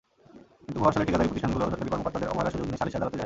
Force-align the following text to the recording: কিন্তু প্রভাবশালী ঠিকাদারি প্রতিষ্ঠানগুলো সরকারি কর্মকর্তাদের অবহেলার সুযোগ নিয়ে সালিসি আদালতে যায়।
কিন্তু 0.63 0.77
প্রভাবশালী 0.77 1.07
ঠিকাদারি 1.07 1.27
প্রতিষ্ঠানগুলো 1.29 1.63
সরকারি 1.71 1.91
কর্মকর্তাদের 1.93 2.29
অবহেলার 2.31 2.53
সুযোগ 2.53 2.67
নিয়ে 2.67 2.79
সালিসি 2.81 2.97
আদালতে 2.99 3.15
যায়। 3.15 3.19